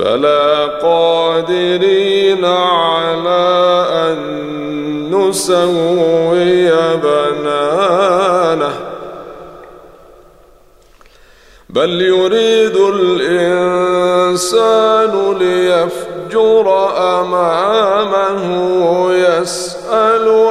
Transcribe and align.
بلى 0.00 0.70
قادرين 0.82 2.44
على 2.44 3.86
أن 3.92 4.18
نسوي 5.10 6.70
بنانه 6.96 8.74
بل 11.70 12.02
يريد 12.02 12.76
الإنسان 12.94 14.52
ليفجر 15.38 16.66
أمامه 17.20 18.42
يسأل 19.14 20.50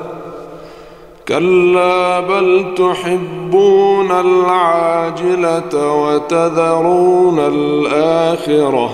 كلا 1.27 2.19
بل 2.19 2.65
تحبون 2.77 4.11
العاجلة 4.11 5.95
وتذرون 6.03 7.39
الآخرة 7.39 8.89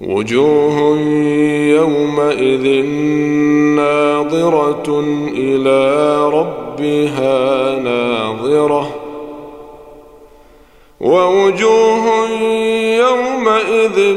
وجوه 0.00 0.98
يومئذ 1.76 2.84
ناظرة 3.76 5.04
إلى 5.28 6.18
ربها 6.28 7.78
ناظرة 7.78 8.90
ووجوه 11.00 12.28
يومئذ 12.98 14.16